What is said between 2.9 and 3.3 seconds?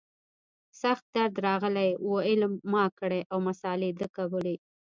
کړى